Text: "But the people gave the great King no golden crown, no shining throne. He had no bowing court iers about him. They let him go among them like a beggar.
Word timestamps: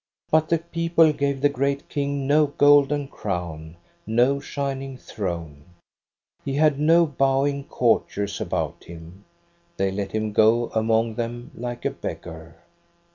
"But 0.31 0.49
the 0.49 0.57
people 0.57 1.13
gave 1.13 1.41
the 1.41 1.49
great 1.49 1.87
King 1.87 2.25
no 2.25 2.47
golden 2.47 3.07
crown, 3.07 3.77
no 4.07 4.39
shining 4.39 4.97
throne. 4.97 5.63
He 6.43 6.55
had 6.55 6.79
no 6.79 7.05
bowing 7.05 7.65
court 7.65 8.07
iers 8.07 8.41
about 8.41 8.85
him. 8.85 9.25
They 9.77 9.91
let 9.91 10.11
him 10.11 10.31
go 10.33 10.71
among 10.73 11.13
them 11.13 11.51
like 11.53 11.85
a 11.85 11.91
beggar. 11.91 12.55